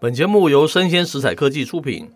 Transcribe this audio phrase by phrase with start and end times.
[0.00, 2.08] 本节目由生鲜食材科技出品，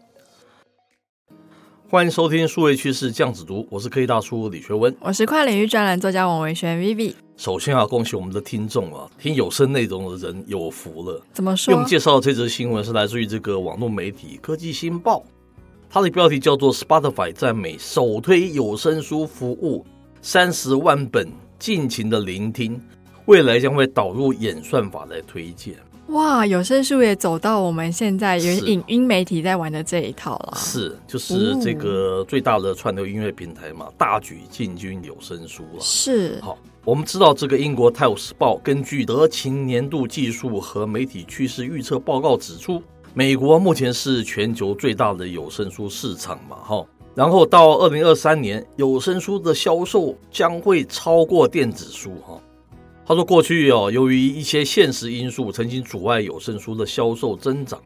[1.88, 7.12] 欢迎收听数位趋势酱子读，我是科技大叔李学文，我是跨领域专栏作家王维轩 Vivi。
[7.36, 11.20] 首先啊恭喜我们的听众啊，听有声内容的人有福了。
[11.32, 11.74] 怎么说？
[11.74, 15.18] 我们介绍的这则新闻是来自于这个网络媒体《科技新报》，
[15.90, 19.84] 它的标题叫做 “Spotify 在美首推有声书服务，
[20.20, 21.28] 三十万本
[21.58, 22.80] 尽情的聆听，
[23.24, 25.74] 未来将会导入演算法来推荐。”
[26.08, 30.52] 哇，有声书也走到我们现在有影音媒体在玩的这一套了。
[30.56, 35.80] 是，就是这个最大的串流音乐平台嘛，哦、大举进军有声书了。
[35.80, 42.82] 是，好，我们知道这个英国《泰晤士报》根据德勤年度技术和媒体趋势预测报告指出，
[43.14, 52.38] 美国目前是全球最大的有声书市场嘛，哈，然后到二零二三年，有声书的销售将会超过电子书，哈。
[53.04, 57.80] 他说：“过去哦，由于一些现实因素，曾经阻碍有声书的销售增长。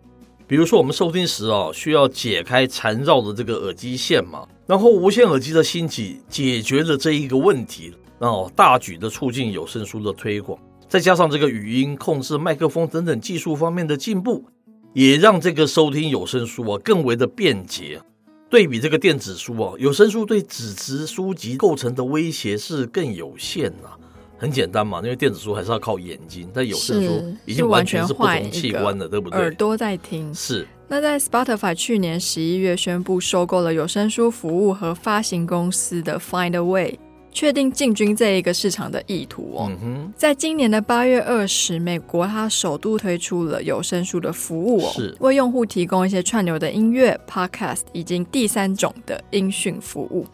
[0.47, 10.58] 比如说，我们收听时哦，需要解开缠绕的这个耳机线嘛，然后无线耳机的兴起解决了这一个问题，然后大举的促进有声书的推广。
[10.86, 14.45] 再加上这个语音控制、麦克风等等技术方面的进步，
[14.92, 18.01] 也让这个收听有声书啊更为的便捷。
[18.48, 23.97] 对比这个电子书啊，有声书对纸质书籍构成的威胁是更有限啊。”
[24.39, 29.39] 很简单嘛，因为电子书还是要靠眼睛，但有声书已经完全是不同器官了，对不对？
[29.41, 30.34] 耳朵在听。
[30.34, 30.67] 是。
[30.89, 36.97] 那在 Spotify 去年十一月宣布收购了有声书服务和发行公司的 Findaway，
[37.33, 39.67] 确定进军这一个市场的意图哦。
[39.69, 40.12] 嗯哼。
[40.17, 50.25] 在今年的八月二十，美国它首度推出了有声书的服务哦，是为用户提供一些串流的音乐、Podcast 以及第三种的音讯服务。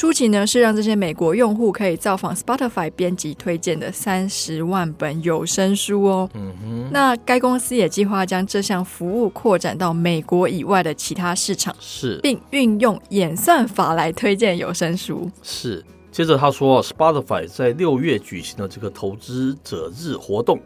[0.00, 6.30] 初期呢，是让这些美国用户可以造访 Spotify 编辑推荐的三十万本有声书哦。
[6.32, 6.88] 嗯哼。
[6.90, 15.30] 那该公司也计划将这项服务扩展到美国以外的其他市场，是，并运用演算法来推荐有声书。
[15.42, 15.84] 是。
[16.10, 20.58] 接着他说，Spotify 在六月举行了这个投资者日活动，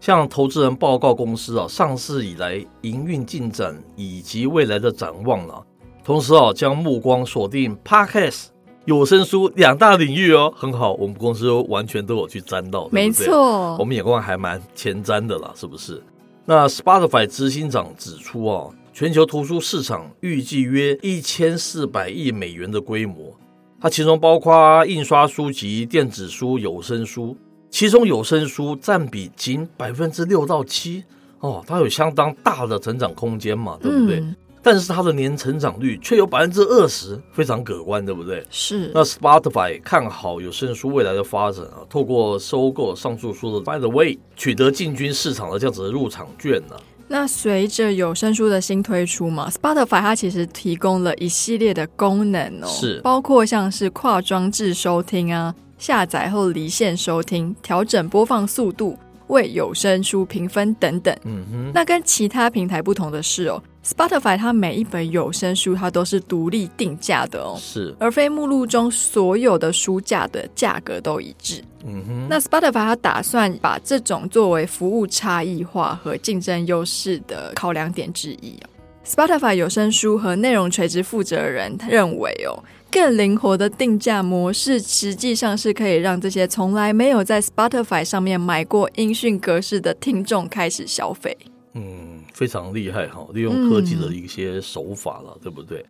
[0.00, 5.62] 向投资人报告公司啊上市以来营运进展以及未来的展望了，
[6.02, 8.46] 同时啊将目光锁定 Podcast。
[8.88, 16.02] 有声书两大领域哦，很好，我们公司完全都有去沾到，没错，我们眼光还蛮前瞻的啦，是不是？
[16.46, 23.36] 那 Spotify 执行长指出啊，全球图书市场预计约一千四百亿美元的规模，
[23.78, 27.36] 它其中包括印刷书籍、电子书、有声书，
[27.68, 31.04] 其中有声书占比仅百分之六到七
[31.40, 34.20] 哦，它有相当大的成长空间嘛，对不对？
[34.20, 34.34] 嗯
[34.70, 38.44] 但是它的年成长率却有百分之二十，非常可观，对不对？
[38.50, 38.90] 是。
[38.94, 46.80] 那 Spotify 看好有声书未来的发展啊，透过收购上述书的 By the Way，取得进军市场的这样子的入场券呢、啊。
[47.08, 61.16] 那随着有声书的新推出嘛，Spotify 它其实提供了一系列的功能哦，是包括像是跨装置收听啊、下载后离线收听、调整播放速度、为有声书评分等等。
[61.24, 61.72] 嗯哼。
[61.74, 63.62] 那跟其他平台不同的是哦。
[63.84, 71.64] Spotify 它每一本有声书它都是独立定价的哦，是，而非目录中所有的书架的价格都一致。
[71.86, 78.58] 嗯哼，那 Spotify 它打算把这种作为服务差异化和竞争优势的考量点之一。
[79.06, 91.34] Spotify 有声书和内容垂直负责人认为哦，更灵活的定价模式实际上是可以让这些从来没有在 Spotify 上面买过音讯格式的听众开始消费。
[91.72, 95.84] 嗯，非常厉害哈，利用科技的一些手法了，嗯、对不对？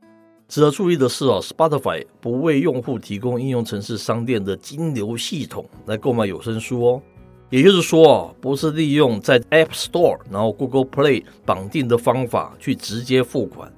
[0.49, 7.03] 值得注意的是啊，Spotify 不为用户提供应用程式商店的金流系统来购买有声书哦，
[7.51, 13.71] 也就是说啊，不是利用在 App Store 然后 Google Play 绑定的方法去直接付款，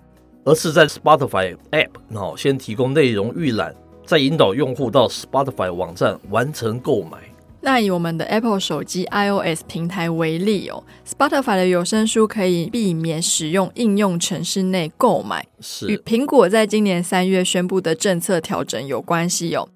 [0.45, 3.75] 而是在 Spotify App 然后先提供内容预览，
[4.07, 7.19] 再引导用户到 Spotify 网站完成购买。
[7.63, 19.69] 那以我们的 Apple 手机 iOS 平台为例哦，Spotify 的有声书可以避免使用应用程式内购买，是与苹果在今年三月宣布的政策调整有关系哦。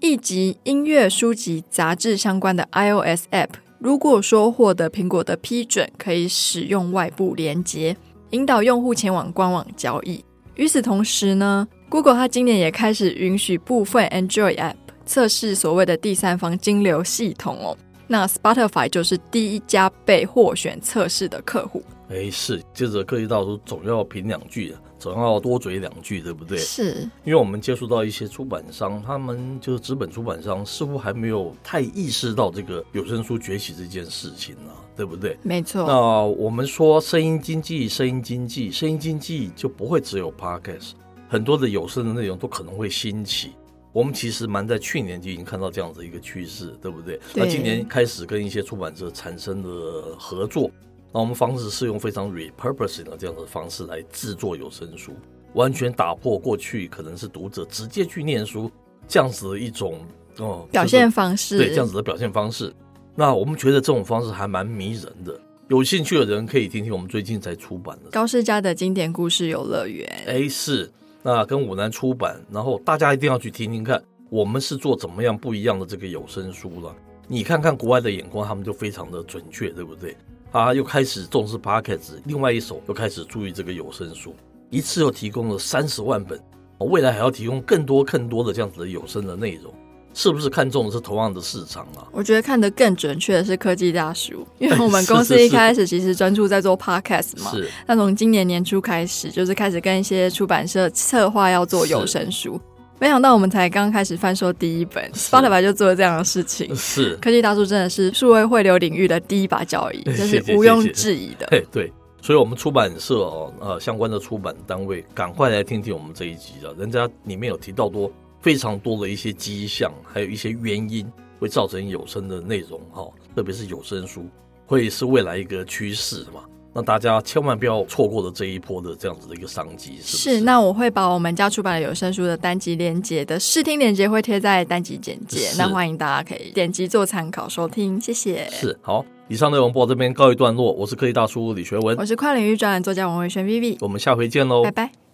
[0.00, 7.96] 以及音乐、书籍、杂志相关的 iOS App，如果说获得苹果的批准，可以使用外部连接，
[8.30, 10.24] 引导用户前往官网交易。
[10.56, 14.74] 与此同时呢，Google 它今年也开始允许部分 Android App。
[15.08, 17.76] 测试所谓的第三方金流系统哦，
[18.06, 21.82] 那 Spotify 就是第一家被获选测试的客户。
[22.10, 26.56] 哎，是，接着科技大叔总要评两句，总要多嘴两句，对不对？
[26.58, 35.36] 是，因为我们接触到一些出版商，他们就是纸本出版商，似乎还没有太意识到这个有声书崛起这件事情呢、啊，对不对？
[35.42, 35.86] 没错。
[35.86, 40.92] 那我们说声音经济，声音经济，声音经济就不会只有 Podcast，
[41.28, 43.52] 很多的有声的内容都可能会兴起。
[43.92, 47.18] 我们其实蛮在去年就已经看到这样子一个趋势，对不对？
[47.34, 47.44] 对。
[47.44, 50.70] 那今年开始跟一些出版社产生了合作。
[51.12, 55.14] 那我们方式是用非常 repurposing 的这样的方式来制作有声书，
[55.54, 58.70] 完全打破过去可能是读者直接去念书
[59.08, 59.98] 这样子的一种
[60.36, 62.70] 哦表现方式，对这样子的表现方式。
[63.14, 70.06] 那我们觉得这种方式还蛮迷人的，有兴趣的人可以听听我们最近才出版的高世家的经典故事游乐园。
[70.26, 70.92] 哎，是
[71.22, 76.94] 那跟五南出版，然后大家一定要去听听看，我们是做怎么样不一样的这个有声书了。
[77.26, 80.16] 你看看国外的眼光，他们就非常的准确，对不对？
[80.50, 84.34] 他又开始重视 p o c k e t 另外一手又开始注意这个有声书，
[84.70, 86.40] 一次又提供了三十万本，
[86.78, 89.74] 未来还要提供更多更多的这样子的有声的内容，
[90.14, 92.06] 是不是看中的是同样的市场啊？
[92.12, 97.68] 我觉得看得更准确的是科技大叔， 因为我们公司一开始其实专注在做 Podcast 嘛，是。
[97.86, 102.60] 那从今年年初开始，就是开始跟一些出版社策划要做有声书。
[103.00, 106.74] 没想到我们才刚开始贩售第一本，Spotify 就做了这样的事情。
[106.74, 111.46] 是科技大叔真的是数位汇流领域的第一把交椅， 这是毋庸置疑的。
[111.46, 118.10] 对对，所以我们出版社哦，呃，相关的出版单位，赶快来听听我们这一集啊，人家里面有提到多
[118.40, 124.26] 非常多的一些迹象，还有一些原因会造成有声的内容哈，特别是有声书
[124.66, 126.42] 会是未来一个趋势嘛。
[126.74, 130.30] 那大家千万不要错过了这一波的这样子的一个商机，是是？
[130.34, 138.46] 是，那我会把我们家出版的有声书的单集连接的试听连接会贴在单集简介，那欢迎大家可以点击做参考收听，谢谢。
[138.50, 145.07] 是，好，以上内容播到这边告一段落，我是科技大叔李学文，我是跨领域专栏作家王维轩 Vivi，我们下回见喽，拜拜。